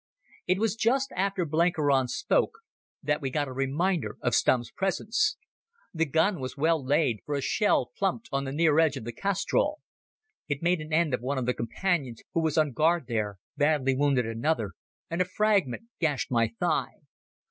It 0.47 0.57
was 0.57 0.75
just 0.75 1.11
after 1.15 1.45
Blenkiron 1.45 2.07
spoke 2.07 2.57
that 3.03 3.21
we 3.21 3.29
got 3.29 3.47
a 3.47 3.53
reminder 3.53 4.17
of 4.23 4.33
Stumm's 4.33 4.71
presence. 4.71 5.37
The 5.93 6.07
gun 6.07 6.39
was 6.39 6.57
well 6.57 6.83
laid, 6.83 7.19
for 7.23 7.35
a 7.35 7.41
shell 7.41 7.91
plumped 7.95 8.27
on 8.31 8.43
the 8.45 8.51
near 8.51 8.79
edge 8.79 8.97
of 8.97 9.03
the 9.03 9.11
castro. 9.13 9.75
It 10.47 10.63
made 10.63 10.81
an 10.81 10.91
end 10.91 11.13
of 11.13 11.21
one 11.21 11.37
of 11.37 11.45
the 11.45 11.53
Companions 11.53 12.23
who 12.33 12.39
was 12.41 12.57
on 12.57 12.71
guard 12.71 13.05
there, 13.07 13.37
badly 13.57 13.95
wounded 13.95 14.25
another, 14.25 14.71
and 15.07 15.21
a 15.21 15.23
fragment 15.25 15.83
gashed 15.99 16.31
my 16.31 16.47
thigh. 16.59 17.01